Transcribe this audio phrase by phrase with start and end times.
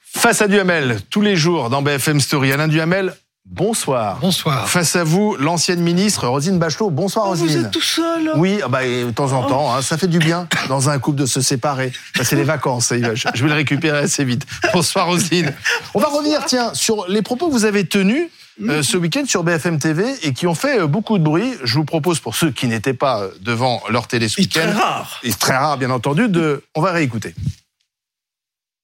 [0.00, 3.12] Face à Duhamel, tous les jours dans BFM Story, Alain Duhamel,
[3.44, 4.18] bonsoir.
[4.20, 4.68] Bonsoir.
[4.68, 6.90] Face à vous, l'ancienne ministre Rosine Bachelot.
[6.90, 7.46] Bonsoir Oh, Rosine.
[7.48, 10.06] vous êtes tout seul Oui, ah bah, et de temps en temps, hein, ça fait
[10.06, 11.92] du bien dans un couple de se séparer.
[12.16, 12.92] Ça, c'est les vacances.
[12.92, 14.46] je vais le récupérer assez vite.
[14.72, 15.52] Bonsoir Rosine.
[15.94, 18.28] On va revenir, tiens, sur les propos que vous avez tenus
[18.60, 21.54] euh, ce week-end sur BFM TV et qui ont fait euh, beaucoup de bruit.
[21.64, 24.66] Je vous propose, pour ceux qui n'étaient pas euh, devant leur télé ce Et très
[24.66, 25.20] week-end, rare.
[25.22, 26.62] et très rare bien entendu, de...
[26.74, 27.34] on va réécouter.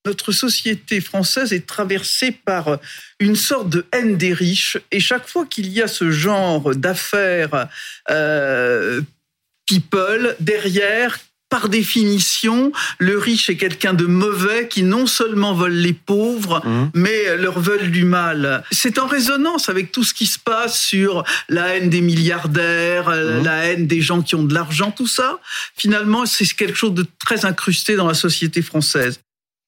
[0.06, 2.78] Notre société française est traversée par
[3.20, 4.78] une sorte de haine des riches.
[4.90, 7.68] Et chaque fois qu'il y a ce genre d'affaires
[8.10, 9.02] euh,
[9.66, 11.18] people, derrière,
[11.50, 16.90] par définition, le riche est quelqu'un de mauvais qui non seulement vole les pauvres, Mhm.
[16.94, 18.62] mais leur veulent du mal.
[18.70, 23.38] C'est en résonance avec tout ce qui se passe sur la haine des milliardaires, euh,
[23.38, 23.44] Mhm.
[23.44, 25.38] la haine des gens qui ont de l'argent, tout ça.
[25.76, 29.20] Finalement, c'est quelque chose de très incrusté dans la société française.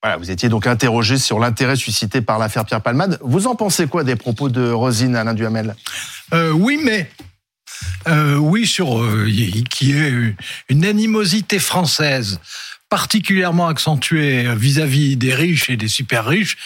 [0.03, 3.19] Voilà, vous étiez donc interrogé sur l'intérêt suscité par l'affaire Pierre Palmade.
[3.23, 5.77] Vous en pensez quoi des propos de Rosine Alain Duhamel?
[6.33, 7.11] Euh, oui, mais
[8.09, 10.12] euh, oui sur euh, y- qui est
[10.69, 12.39] une animosité française
[12.89, 16.56] particulièrement accentuée vis-à-vis des riches et des super riches.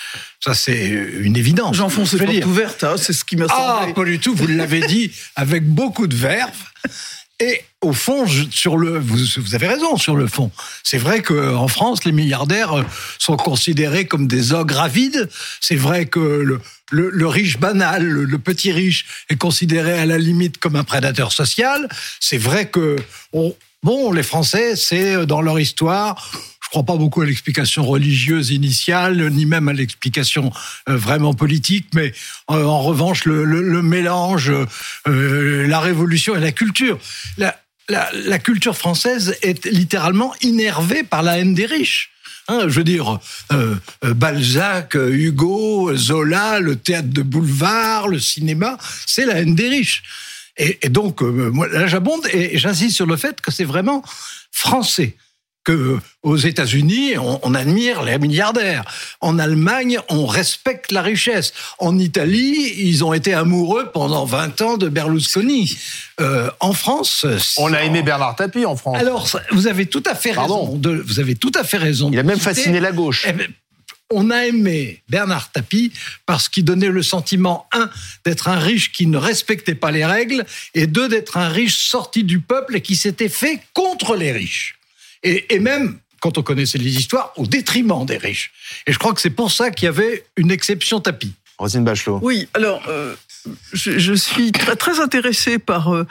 [0.40, 0.88] Ça, c'est
[1.20, 1.76] une évidence.
[1.76, 3.92] J'enfonce Je les portes ouvertes, hein, c'est ce qui m'a Ah, semblé.
[3.94, 4.34] pas du tout.
[4.34, 6.50] Vous l'avez dit avec beaucoup de verve.
[7.40, 10.50] Et au fond, sur le, vous, avez raison sur le fond.
[10.84, 12.84] C'est vrai qu'en France, les milliardaires euh,
[13.18, 15.28] sont considérés comme des ogres avides.
[15.60, 16.60] C'est vrai que
[16.90, 21.88] le, riche banal, le, petit riche, est considéré à la limite comme un prédateur social.
[22.20, 22.96] C'est vrai que
[23.32, 26.30] on- bon, les Français, c'est euh, dans leur histoire.
[26.74, 30.52] Crois pas beaucoup à l'explication religieuse initiale, ni même à l'explication
[30.88, 32.12] euh, vraiment politique, mais
[32.50, 34.52] euh, en revanche, le, mélange,
[35.06, 36.98] euh, la révolution et la culture.
[37.38, 42.10] La, culture française est littéralement innervée par la haine des riches.
[42.48, 43.20] Hein, je veux dire,
[44.02, 50.02] Balzac, Hugo, Zola, le théâtre de boulevard, le cinéma, c'est la haine des riches.
[50.56, 54.02] Et, donc, moi, là, j'abonde et j'insiste sur le fait que c'est vraiment
[54.50, 55.14] français
[55.64, 58.84] que aux États-Unis, on, on admire les milliardaires.
[59.20, 61.52] En Allemagne, on respecte la richesse.
[61.78, 65.76] En Italie, ils ont été amoureux pendant 20 ans de Berlusconi.
[66.20, 67.26] Euh, en France,
[67.56, 68.98] On a aimé Bernard Tapie en France.
[68.98, 70.64] Alors, vous avez tout à fait Pardon.
[70.66, 70.76] raison.
[70.78, 72.10] De, vous avez tout à fait raison.
[72.12, 73.24] Il a même citer- fasciné la gauche.
[73.28, 73.48] eh ben,
[74.10, 75.90] on a aimé Bernard Tapie
[76.26, 77.88] parce qu'il donnait le sentiment, un,
[78.26, 80.44] d'être un riche qui ne respectait pas les règles,
[80.74, 84.76] et deux, d'être un riche sorti du peuple et qui s'était fait contre les riches.
[85.24, 88.52] Et, et même, quand on connaissait les histoires, au détriment des riches.
[88.86, 91.34] Et je crois que c'est pour ça qu'il y avait une exception Tapie.
[91.58, 92.18] Rosine Bachelot.
[92.22, 93.14] Oui, alors, euh,
[93.72, 96.06] je, je suis très, très intéressé par euh,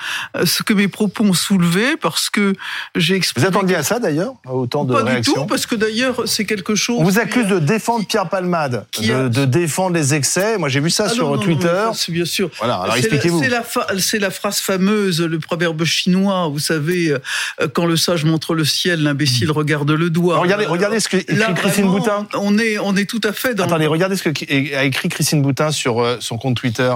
[0.46, 2.54] ce que mes propos ont soulevé, parce que
[2.96, 3.48] j'ai Vous exprimé...
[3.48, 6.98] attendiez à ça d'ailleurs Autant de Pas du tout, parce que d'ailleurs, c'est quelque chose...
[7.00, 10.58] On vous accuse de défendre Pierre Palmade, Qui de, a- de défendre les excès.
[10.58, 11.84] Moi, j'ai vu ça Ah sur non, non, Twitter.
[12.10, 12.50] bien sûr.
[12.60, 13.42] Voilà, alors expliquez-vous.
[13.42, 17.98] C'est la, fa- c'est la phrase fameuse, le proverbe chinois, vous savez, euh, quand le
[17.98, 20.34] sage montre le ciel, l'imbécile regarde le doigt.
[20.36, 22.28] Alors, regardez, regardez ce que écrit Là, Christine vraiment, Boutin.
[22.36, 23.64] On est, on est tout à fait dans...
[23.66, 26.94] Attendez, regardez ce que a écrit Christine Boutin sur euh, son compte Twitter.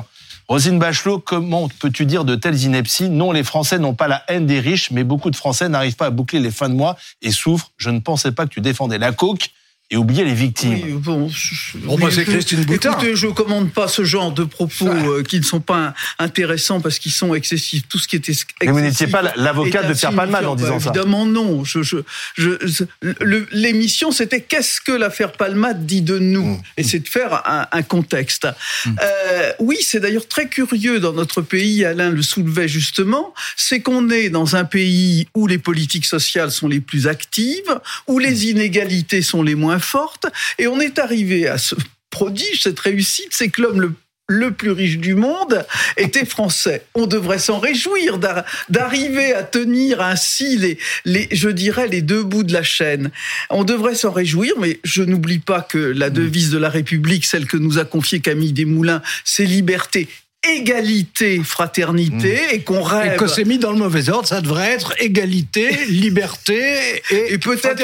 [0.50, 3.10] Rosine Bachelot, comment peux-tu dire de telles inepties?
[3.10, 6.06] Non, les Français n'ont pas la haine des riches, mais beaucoup de Français n'arrivent pas
[6.06, 7.72] à boucler les fins de mois et souffrent.
[7.76, 9.50] Je ne pensais pas que tu défendais la coke
[9.90, 10.74] et oubliais les victimes.
[10.74, 12.92] Oui, bon, je- Bon, bah, c'est Christine Boutin.
[12.92, 17.00] Écoutez, je commande pas ce genre de propos euh, qui ne sont pas intéressants parce
[17.00, 17.84] qu'ils sont excessifs.
[17.88, 20.80] Tout ce qui était Mais vous n'étiez pas l'avocat de Pierre Palmade en disant Bah,
[20.82, 20.90] ça.
[20.90, 21.64] Évidemment non.
[21.64, 21.98] Je, je,
[22.36, 22.84] je-
[23.22, 26.62] le- L'émission c'était qu'est-ce que l'affaire Palmade dit de nous Mmh.
[26.78, 28.48] et c'est de faire un, un contexte.
[28.88, 31.86] Euh, oui, c'est d'ailleurs très curieux dans notre pays.
[31.86, 36.68] Alain le soulevait justement, c'est qu'on est dans un pays où les politiques sociales sont
[36.68, 40.28] les plus actives, où les inégalités sont les moins fortes,
[40.60, 41.76] et on est arrivé à ce
[42.10, 43.94] prodige, cette réussite, c'est que l'homme
[44.30, 45.66] le plus riche du monde
[45.96, 46.86] était français.
[46.96, 50.58] On devrait s'en réjouir d'ar- d'arriver à tenir ainsi
[51.06, 53.10] les, je dirais, les deux bouts de la chaîne.
[53.50, 57.46] On devrait s'en réjouir, mais je n'oublie pas que la devise de la République, celle
[57.46, 60.10] que nous a confiée Camille Desmoulins, c'est liberté
[60.48, 63.18] égalité, fraternité, et qu'on Et rêve.
[63.20, 67.82] que c'est mis dans le mauvais ordre, ça devrait être égalité, liberté et, et peut-être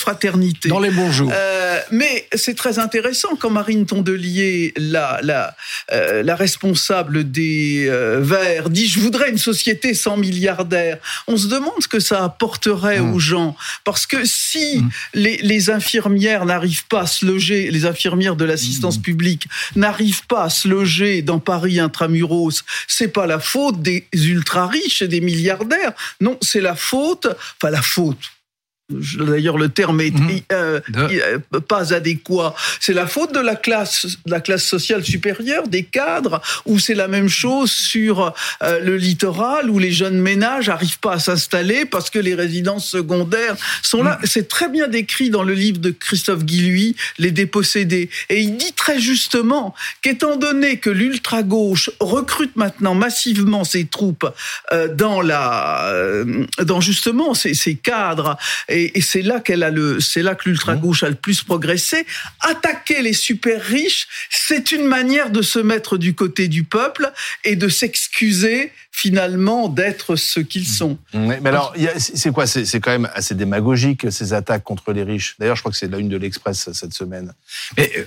[0.00, 0.68] fraternité.
[0.68, 1.30] et dans les bons jours.
[1.34, 5.54] Euh, mais c'est très intéressant quand Marine Tondelier, la, la,
[5.92, 10.98] euh, la responsable des euh, Verts, dit je voudrais une société sans milliardaires.
[11.26, 13.14] On se demande ce que ça apporterait Mm.
[13.14, 14.88] aux gens, parce que si Mm.
[15.14, 20.44] les, les infirmières n'arrivent pas à se loger, les infirmières de l'assistance publique n'arrivent pas
[20.44, 25.20] à se loger dans Paris Intramuros, c'est pas la faute des ultra riches et des
[25.20, 25.92] milliardaires.
[26.20, 28.18] Non, c'est la faute, enfin la faute.
[28.90, 30.40] D'ailleurs, le terme est Mhm.
[30.52, 31.08] euh, De-
[31.54, 32.54] euh, pas adéquat.
[32.80, 36.94] C'est la faute de la classe, de la classe sociale supérieure, des cadres, ou c'est
[36.94, 41.86] la même chose sur euh, le littoral où les jeunes ménages n'arrivent pas à s'installer
[41.86, 44.18] parce que les résidences secondaires sont là.
[44.24, 48.10] C'est très bien décrit dans le livre de Christophe Guilluy, Les dépossédés.
[48.28, 54.30] Et il dit très justement qu'étant donné que l'ultra-gauche recrute maintenant massivement ses troupes
[54.72, 55.90] euh, dans la,
[56.62, 58.36] dans justement ces, ces cadres,
[58.74, 62.06] et, et c'est là qu'elle a le, c'est là que l'ultra-gauche a le plus progressé.
[62.40, 67.12] Attaquer les super riches, c'est une manière de se mettre du côté du peuple
[67.44, 70.98] et de s'excuser finalement d'être ce qu'ils sont.
[71.12, 72.46] Ouais, mais alors, c'est quoi?
[72.46, 75.36] C'est quand même assez démagogique, ces attaques contre les riches.
[75.38, 77.32] D'ailleurs, je crois que c'est la une de l'Express cette semaine.
[77.76, 78.04] Mais, euh,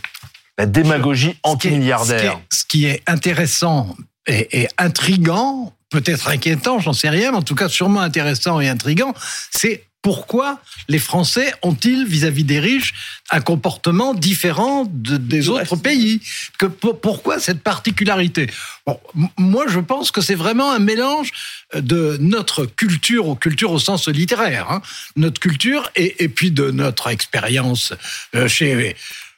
[0.57, 2.41] La démagogie anti-milliardaire.
[2.51, 7.31] Ce qui est, ce qui est intéressant et, et intrigant, peut-être inquiétant, j'en sais rien,
[7.31, 9.13] mais en tout cas sûrement intéressant et intrigant,
[9.51, 12.93] c'est pourquoi les Français ont-ils vis-à-vis des riches
[13.31, 15.83] un comportement différent de- des Du autres reste.
[15.83, 16.21] pays?
[16.57, 18.47] Que, pour- Pourquoi cette particularité?
[18.85, 18.99] Bon,
[19.37, 21.31] Moi, je pense que c'est vraiment un mélange
[21.75, 24.81] de notre culture, ou culture au sens littéraire, hein,
[25.17, 27.91] notre culture et, et puis de notre expérience
[28.35, 28.95] euh, chez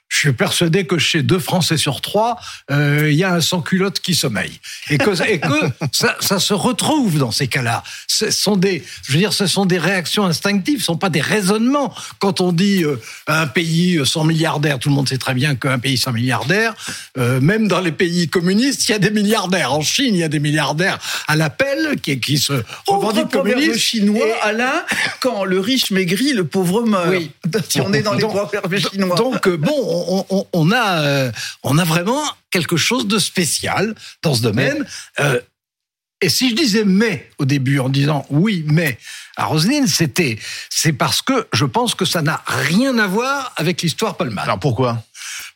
[0.09, 2.37] je suis persuadé que chez deux Français sur trois,
[2.71, 4.59] euh, il y a un sans-culotte qui sommeille.
[4.89, 5.47] Et que, et que
[5.91, 7.83] ça, ça se retrouve dans ces cas-là.
[8.07, 11.21] Ce sont des, je veux dire, ce sont des réactions instinctives, ce sont pas des
[11.21, 11.93] raisonnements.
[12.17, 15.77] Quand on dit euh, un pays sans milliardaires, tout le monde sait très bien qu'un
[15.79, 16.73] pays sans milliardaires,
[17.17, 19.73] euh, même dans les pays communistes, il y a des milliardaires.
[19.73, 20.97] En Chine, il y a des milliardaires
[21.27, 22.53] à l'appel qui, qui se
[22.87, 23.77] revendiquent communistes.
[23.77, 24.83] chinois, Et- Alain,
[25.21, 27.09] quand le riche maigrit, le pauvre meurt.
[27.09, 27.31] Oui.
[27.69, 29.15] Si on est dans les proverbes chinois.
[29.15, 29.98] Donc euh, bon, on,
[30.29, 31.31] on- on a, euh,
[31.63, 34.85] on a vraiment quelque chose de spécial dans ce domaine.
[35.19, 35.39] Euh,
[36.21, 38.97] et si je disais mais au début en disant oui mais
[39.37, 40.37] à Roselyne, c'était
[40.69, 44.43] c'est parce que je pense que ça n'a rien à voir avec l'histoire Palmade.
[44.45, 45.01] Alors pourquoi?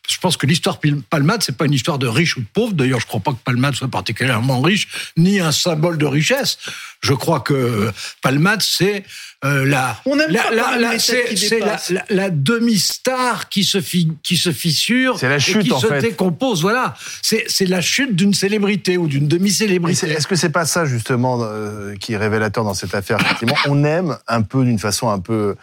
[0.08, 0.78] Je pense que l'histoire
[1.08, 2.74] Palmade, c'est pas une histoire de riche ou de pauvre.
[2.74, 6.58] D'ailleurs, je crois pas que Palmade soit particulièrement riche, ni un symbole de richesse.
[7.00, 7.90] Je crois que
[8.22, 9.04] Palmade, c'est
[9.44, 10.10] euh, la, qui
[12.30, 16.00] demi-star qui se fi- qui se fissure, C'est la et chute, qui en se fait.
[16.00, 16.62] décompose.
[16.62, 20.08] Voilà, c'est c'est la chute d'une célébrité ou d'une demi-célébrité.
[20.10, 23.84] Est-ce que c'est pas ça justement euh, qui est révélateur dans cette affaire Effectivement, on
[23.84, 25.56] aime un peu d'une façon un peu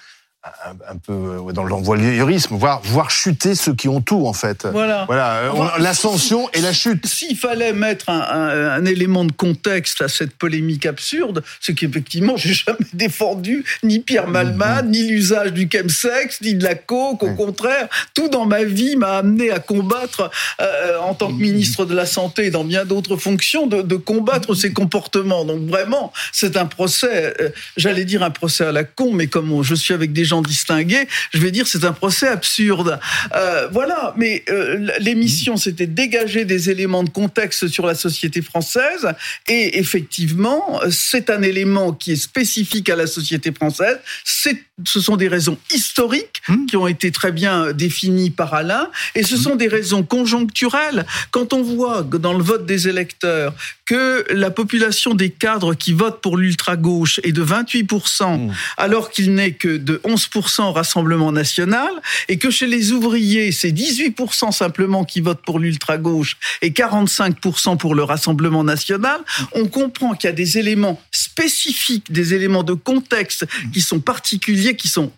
[0.43, 4.33] un, un peu euh, dans le voyeurisme, voir voir chuter ceux qui ont tout en
[4.33, 4.65] fait.
[4.65, 5.05] Voilà.
[5.05, 7.05] Voilà, euh, Enfin, l'ascension et la chute.
[7.05, 12.37] S'il fallait mettre un, un- un élément de contexte à cette polémique absurde, c'est qu'effectivement,
[12.37, 17.21] j'ai jamais défendu ni Pierre Malman, ni l'usage du chemsex, ni de la coke.
[17.21, 17.35] Au Mhm.
[17.37, 21.93] contraire, tout dans ma vie m'a amené à combattre, euh, en tant que ministre de
[21.93, 25.45] la Santé et dans bien d'autres fonctions, de, de combattre ces comportements.
[25.45, 29.51] Donc vraiment, c'est un procès, euh, j'allais dire un procès à la con, mais comme
[29.51, 32.99] on- je suis avec des gens distingués, je vais dire c'est un procès absurde.
[33.35, 39.03] Euh, voilà, mais euh, l'émission, c'était dégager des éléments de contexte sur la société française,
[39.47, 43.97] et effectivement, c'est un élément qui est spécifique à la société française.
[44.23, 46.65] Ce sont des raisons historiques Mmh.
[46.65, 51.05] qui ont été très bien définies par Alain, et ce sont des raisons conjoncturelles.
[51.29, 53.53] Quand on voit dans le vote des électeurs
[53.85, 58.53] que la population des cadres qui votent pour l'ultra-gauche est de 28%, Mmh.
[58.77, 61.89] alors qu'il n'est que de 11% au Rassemblement national,
[62.27, 67.95] et que chez les ouvriers, c'est 18% simplement qui votent pour l'ultra-gauche et 45% pour
[67.95, 69.19] le Rassemblement national,
[69.53, 74.75] on comprend qu'il y a des éléments spécifiques, des éléments de contexte qui sont particuliers,
[74.75, 75.11] qui sont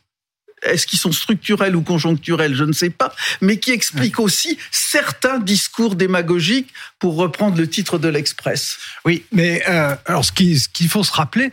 [0.65, 5.39] est-ce qu'ils sont structurels ou conjoncturels, je ne sais pas, mais qui expliquent aussi certains
[5.39, 6.69] discours démagogiques,
[7.00, 8.77] pour reprendre le titre de l'Express.
[9.03, 11.50] Oui, mais euh, alors ce qui- ce qu'il faut se rappeler,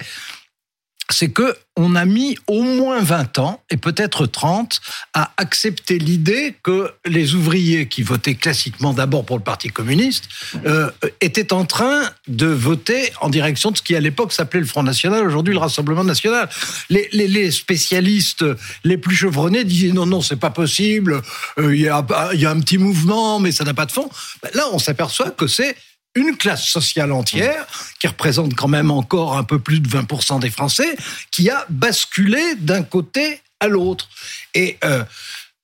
[1.12, 4.81] c'est que on a mis au moins 20 ans et peut-être 30
[5.14, 10.25] à accepter l'idée que les ouvriers qui votaient classiquement d'abord pour le Parti communiste
[10.67, 10.90] euh,
[11.21, 14.83] étaient en train de voter en direction de ce qui à l'époque s'appelait le Front
[14.83, 16.49] National, aujourd'hui le Rassemblement National.
[16.90, 18.45] Les, spécialistes
[18.85, 21.23] les plus chevronnés disaient non, non, c'est pas possible,
[21.59, 24.11] euh, il y, a, un petit mouvement, mais ça n'a pas de fond.
[24.43, 25.76] Ben là, on s'aperçoit que c'est
[26.14, 27.67] une classe sociale entière,
[28.00, 30.97] qui représente quand même encore un peu plus de 20% des Français,
[31.31, 34.09] qui a basculé d'un côté à l'autre.
[34.55, 35.05] Et euh,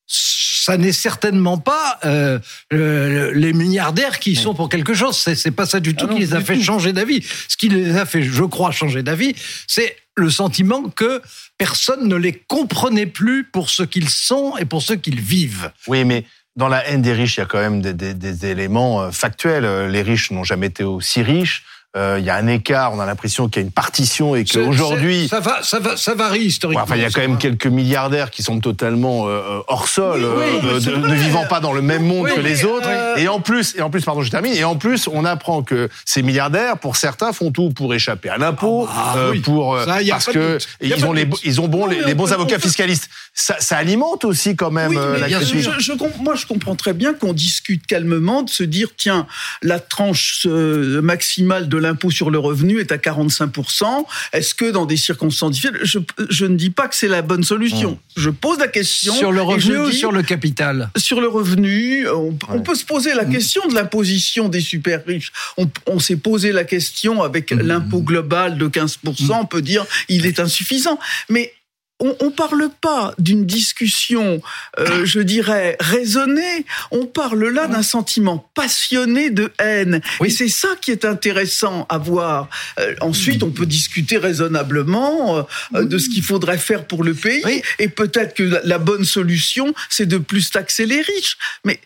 [0.06, 2.38] ça n'est certainement pas euh,
[2.72, 5.16] euh, les milliardaires qui sont pour quelque chose.
[5.16, 6.62] C'est, pas ça du tout Ah non, qui les a fait tout.
[6.62, 7.24] changer d'avis.
[7.48, 9.34] Ce qui les a fait, je crois, changer d'avis,
[9.66, 11.20] c'est le sentiment que
[11.58, 15.72] personne ne les comprenait plus pour ce qu'ils sont et pour ce qu'ils vivent.
[15.88, 16.24] Oui, mais
[16.56, 19.10] dans la haine des riches, il y a quand même des, des- des éléments euh,
[19.10, 19.64] factuels.
[19.64, 21.64] Euh, Les riches n'ont jamais été aussi riches.
[21.96, 24.44] Euh, Il y a un écart, on a l'impression qu'il y a une partition et
[24.44, 26.82] qu'aujourd'hui, ça va, ça va, ça varie Ouais, historiquement.
[26.84, 30.44] enfin, il y a quand même quelques milliardaires qui sont totalement euh, hors sol, Oui,
[30.62, 32.86] oui, euh, de- ne vivant pas dans le même monde Oui, que les autres.
[32.86, 34.52] euh, Et en plus, et en plus, pardon, je termine.
[34.52, 38.36] Et en plus, on apprend que ces milliardaires, pour certains, font tout pour échapper à
[38.36, 41.86] l'impôt, Ah bah, euh, pour euh, Ça, parce que ils ont les, ils ont bon
[41.86, 43.08] Non, les, bons avocats fiscalistes.
[43.38, 45.60] Ça, ça alimente aussi quand même Oui, euh, mais la bien critique.
[45.62, 45.74] sûr.
[45.78, 49.26] je, je moi, je comprends très bien qu'on discute calmement de se dire, tiens,
[49.62, 53.84] la tranche euh, maximale de l'impôt sur le revenu est à 45%.
[54.32, 55.98] Est-ce que dans des circonstances différentes, je,
[56.30, 57.98] je ne dis pas que c'est la bonne solution.
[58.16, 59.14] Je pose la question.
[59.14, 60.90] Sur le revenu ou dis- sur le capital?
[60.96, 63.16] Sur le revenu, on, peut se poser Mm.
[63.18, 65.30] la question de l'imposition des super riches.
[65.58, 67.60] On, on s'est posé la question avec Mm.
[67.60, 70.98] l'impôt global de 15%, on peut dire il est insuffisant.
[71.28, 71.52] Mais
[71.98, 74.42] on ne parle pas d'une discussion,
[74.78, 76.66] euh, je dirais, raisonnée.
[76.90, 80.02] On parle là d'un sentiment passionné de haine.
[80.20, 80.28] Oui.
[80.28, 82.50] Et c'est ça qui est intéressant à voir.
[82.78, 85.42] Euh, ensuite, on peut discuter raisonnablement euh,
[85.74, 87.42] euh, de ce qu'il faudrait faire pour le pays.
[87.44, 87.62] Oui.
[87.78, 91.38] Et peut-être que la, bonne solution, c'est de plus taxer les riches.
[91.64, 91.80] Mais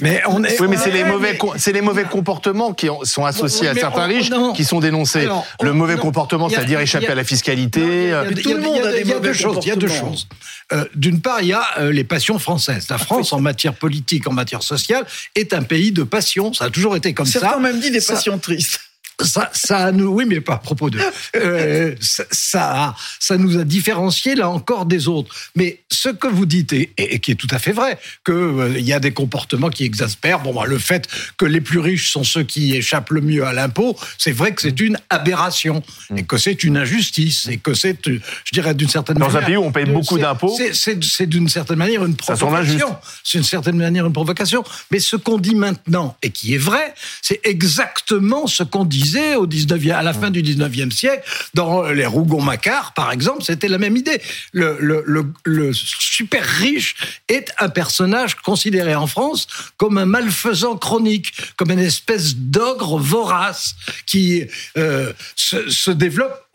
[0.00, 0.58] Mais on est.
[0.58, 3.68] Oui, mais c'est les mauvais, mais- com- c'est les mauvais comportements qui ont- sont associés
[3.68, 4.52] à certains on- riches non.
[4.54, 5.20] qui sont dénoncés.
[5.24, 6.00] Alors, le mauvais non.
[6.00, 7.80] comportement, c'est-à-dire a- échapper à la fiscalité.
[7.80, 9.32] Non, il y a- euh, il y a- tout le monde a- des mauvais deux
[9.34, 9.58] choses.
[9.62, 10.28] Il y a deux choses.
[10.72, 12.86] Euh, D'une part, il y a euh, les passions françaises.
[12.88, 15.04] La France, en matière politique, en matière sociale,
[15.34, 16.54] est un pays de passion.
[16.54, 17.56] Ça a toujours été comme Certains ça.
[17.58, 18.80] ont même dit des Ça- passions tristes.
[19.22, 20.98] Ça, ça nous, oui, mais pas à propos de.
[21.36, 25.34] Euh, ça, ça, ça nous a différenciés là encore des autres.
[25.54, 28.74] Mais ce que vous dites et, et qui est tout à fait vrai, que euh,
[28.78, 30.40] il y a des comportements qui exaspèrent.
[30.40, 31.08] Bon, bah, le fait
[31.38, 34.60] que les plus riches sont ceux qui échappent le mieux à l'impôt, c'est vrai que
[34.60, 35.82] c'est une aberration
[36.14, 38.20] et que c'est une injustice et que c'est, je
[38.52, 39.46] dirais, d'une certaine Dans un manière.
[39.46, 40.54] pays où on paye beaucoup d'impôts.
[40.74, 42.96] c'est- d'une certaine manière une provocation.
[43.24, 44.62] C'est une certaine manière une provocation.
[44.90, 48.84] Mais ce qu'on dit maintenant, et qui est vrai, c'est exactement ce qu'on
[49.36, 51.22] au 19e, à la fin du 19e siècle.
[51.54, 54.20] Dans les Rougon-Macquart, par exemple, c'était la même idée.
[54.52, 56.96] Le, super riche
[57.28, 59.46] est un personnage considéré en France
[59.76, 64.44] comme un malfaisant chronique, comme une espèce d'ogre vorace qui
[64.76, 66.45] euh, se développe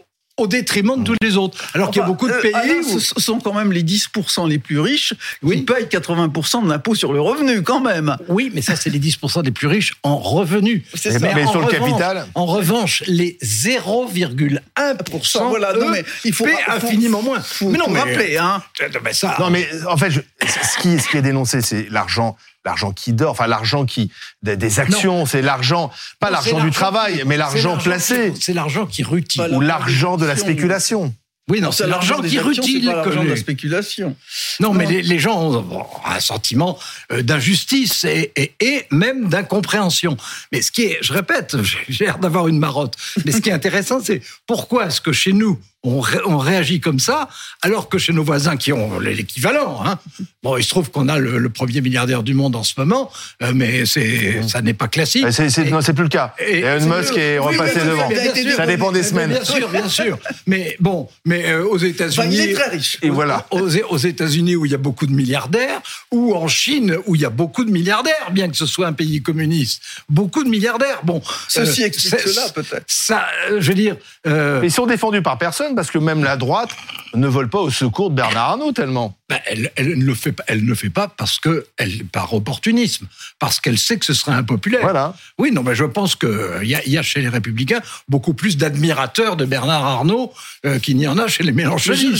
[0.41, 1.57] au détriment de tous les autres.
[1.73, 2.51] Alors qu'il y a beaucoup de euh, pays
[2.87, 2.99] où...
[2.99, 5.57] ce sont quand même les 10% les plus riches Oui.
[5.57, 8.17] qui payent 80% de l'impôt sur le revenu, quand même.
[8.27, 10.83] Oui, mais ça, c'est les 10% des plus riches en revenus.
[10.93, 16.33] C'est Mais- mais sur le revanche- capital En revanche, les 0,1%, Voilà, non, mais il
[16.33, 17.39] faut- paient faut- infiniment moins.
[17.39, 18.61] Faut, mais non, mais, rappeler, hein.
[19.03, 22.35] mais ça, Non, mais en fait, je- ce, qui, ce qui est dénoncé, c'est l'argent,
[22.65, 24.11] l'argent qui dort, enfin l'argent qui
[24.43, 28.85] des, des actions, c'est l'argent, pas l'argent du travail, qui- mais l'argent placé C'est l'argent
[28.85, 29.49] qui rutile.
[29.53, 31.13] Ou l'argent de la spéculation.
[31.49, 32.83] Oui, non, c'est l'argent qui rutile.
[32.85, 34.15] C'est l'argent de la spéculation.
[34.59, 36.77] Non, mais les, les gens ont un sentiment
[37.11, 40.15] euh, d'injustice et, et, et même d'incompréhension.
[40.51, 41.57] Mais ce qui est, je répète,
[41.89, 42.95] j'ai l'air d'avoir une marotte.
[43.25, 46.79] Mais ce qui est intéressant, c'est pourquoi est-ce que chez nous, on, ré- on réagit
[46.79, 47.27] comme ça,
[47.61, 49.97] alors que chez nos voisins qui ont l'équivalent, hein,
[50.43, 53.11] bon, il se trouve qu'on a le, le premier milliardaire du monde en ce moment,
[53.41, 55.25] euh, mais c'est, ça n'est pas classique.
[55.31, 56.35] C'est, c'est- Et- non, c'est plus le cas.
[56.39, 58.09] et- Elon c'est Musk est Oui, repassé devant.
[58.55, 59.31] Ça dépend des semaines.
[59.31, 60.17] Bien sûr, bien sûr.
[60.47, 62.27] Mais bon, mais euh, aux États-Unis.
[62.27, 62.97] Enfin, il est très riche.
[63.01, 63.45] Et voilà.
[63.51, 67.21] Aux, aux États-Unis où il y a beaucoup de milliardaires, ou en Chine où il
[67.21, 70.99] y a beaucoup de milliardaires, bien que ce soit un pays communiste, beaucoup de milliardaires.
[71.03, 72.83] Bon, Ceci euh, explique c'est- cela, peut-être.
[72.87, 73.95] Ça, euh, je veux dire,
[74.27, 76.69] euh, Mais ils sont défendus par personne parce que même la droite
[77.13, 79.13] ne vole pas au secours de Bernard Arnault tellement.
[79.31, 80.43] Bah, elle, elle ne le fait pas.
[80.47, 83.07] Elle ne le fait pas parce que elle par opportunisme,
[83.39, 84.81] parce qu'elle sait que ce serait impopulaire.
[84.81, 85.15] Voilà.
[85.37, 87.81] Oui, non, mais je pense que il y, a- il y a chez les Républicains
[88.09, 90.33] beaucoup plus d'admirateurs de Bernard Arnault
[90.65, 92.15] euh, qu'il n'y en a chez les Mélenchonistes.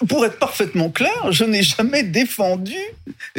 [0.00, 2.74] je- pour être parfaitement clair, je n'ai jamais défendu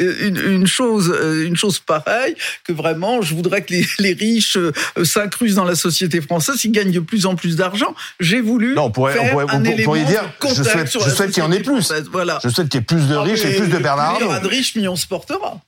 [0.00, 4.12] euh, une, une chose, euh, une chose pareille, que vraiment, je voudrais que les, les
[4.12, 4.72] riches euh,
[5.04, 7.94] s'incrusent dans la société française, ils gagnent de plus en plus d'argent.
[8.20, 10.88] J'ai voulu Non, on pourrait- on faire pourrait- un on élément pourrait dire, je souhaite-
[10.88, 11.82] sur je la souhaite qu'il y en ait plus.
[11.82, 12.08] française.
[12.12, 12.38] Voilà.
[12.44, 14.26] Je souhaite qu'il y ait plus de riches et plus de Bernard plus il y
[14.26, 14.48] aura Arnault.
[14.48, 15.60] de riches, mieux on se portera.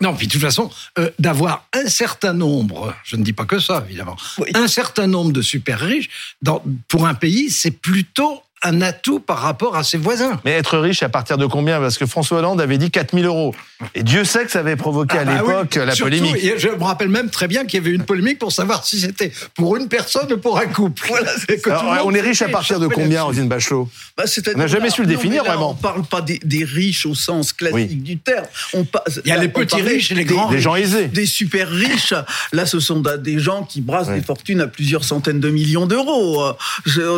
[0.00, 3.58] Non, puis de toute façon, euh, d'avoir un certain nombre, je ne dis pas que
[3.58, 4.48] ça, évidemment, Oui.
[4.54, 6.08] un certain nombre de super riches,
[6.40, 10.38] dans, pour un pays, c'est plutôt un atout par rapport à ses voisins.
[10.44, 11.80] Mais être riche à partir de combien?
[11.80, 13.54] Parce que François Hollande avait dit 4000 euros.
[13.94, 16.36] Et Dieu sait que ça avait provoqué à Ah bah l'époque oui, la surtout, polémique.
[16.58, 19.32] je me rappelle même très bien qu'il y avait une polémique pour savoir si c'était
[19.54, 21.02] pour une personne ou pour un couple.
[21.08, 21.30] Voilà,
[21.64, 23.22] Alors, on est riche à partir de combien.
[23.22, 23.88] Rosine Bachelot?
[24.16, 24.24] Bah,
[24.54, 25.70] On n'a jamais su le Non, définir, là, vraiment.
[25.70, 27.86] On parle pas des, des riches au sens classique Oui.
[27.86, 28.44] du terme.
[28.74, 28.86] On
[29.24, 31.06] Il y a là, les petits riches et les des- grands Des gens aisés.
[31.08, 32.12] des super riches.
[32.52, 36.44] Là, ce sont des gens qui brassent des fortunes à plusieurs centaines de millions d'euros.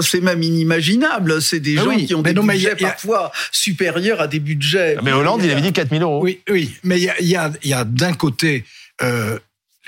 [0.02, 1.31] C'est même inimaginable.
[1.40, 2.90] C'est des Ah gens oui, qui ont mais des non, mais budgets il y a-
[2.90, 4.96] parfois supérieurs à des budgets.
[5.02, 6.22] Mais Hollande, il avait dit 4000 euros.
[6.22, 8.64] Oui, oui, mais il y a, il y a, il y a d'un côté,
[9.02, 9.38] euh,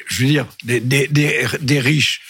[0.07, 2.21] je veux dire, des, des, des, des riches,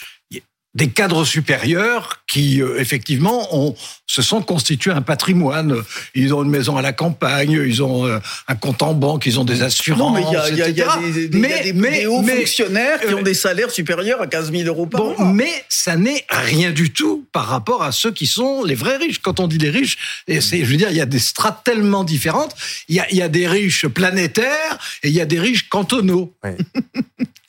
[0.75, 3.77] des cadres supérieurs qui, euh, effectivement, ont,
[4.07, 5.77] se sont constitués un patrimoine.
[6.17, 9.39] Ils ont une maison à la campagne, ils ont euh, un compte en banque, ils
[9.39, 11.63] ont des assurances, Non, mais il y a, y y des, des- il y a
[11.63, 14.87] des- des hauts mais- fonctionnaires qui euh, ont des salaires supérieurs à 15 000 euros
[14.87, 15.33] par Bon, mois.
[15.33, 19.21] mais ça n'est rien du tout par rapport à ceux qui sont les vrais riches.
[19.21, 22.03] Quand on dit les riches, et je veux dire, il y a des strates tellement
[22.03, 22.55] différentes.
[22.89, 25.69] Il y a, il y a des riches planétaires et il y a des riches
[25.69, 26.35] cantonaux.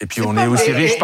[0.01, 0.97] Et puis on est aussi riche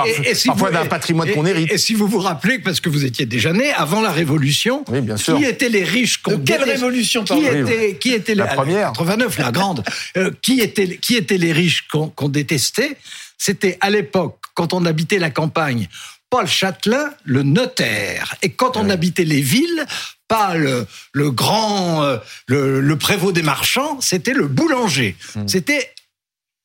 [0.45, 1.71] parfois d'un patrimoine qu'on hérite.
[1.71, 5.01] Et, si vous vous rappelez, parce que vous étiez déjà né avant la Révolution, Oui,
[5.01, 5.37] bien sûr.
[5.37, 8.55] qui étaient les riches qu'on De quelle détestait- révolution qui étaient, qui étaient La les-
[8.55, 8.91] première.
[8.93, 9.83] 89, la grande.
[10.17, 12.97] Euh, qui étaient qui étaient les riches qu'on qu'on détestait?
[13.37, 15.87] C'était à l'époque quand on habitait la campagne.
[16.29, 18.35] Paul Châtelain, le notaire.
[18.41, 19.85] Et quand on habitait les villes,
[20.29, 25.15] pas le, le grand, euh, le, le prévôt des marchands, c'était le boulanger.
[25.47, 25.91] C'était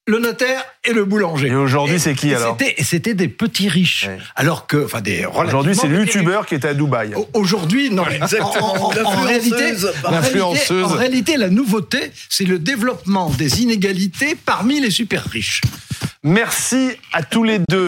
[0.08, 1.48] le notaire et le boulanger.
[1.48, 4.06] Et aujourd'hui, c'est qui, alors c'était- et C'était des petits riches.
[4.08, 4.18] Ouais.
[4.36, 7.12] Alors que, enfin, des Aujourd'hui, c'est le youtubeur qui est à Dubaï.
[7.14, 8.04] Au- Aujourd'hui, non.
[8.08, 8.75] mais Exactement.
[8.75, 10.68] En, en- en L'influenceuse, réalité, en L'influenceuse.
[10.70, 15.60] réalité- en réalité, la nouveauté, c'est le développement des inégalités parmi les super riches.
[16.22, 17.84] Merci à tous les deux.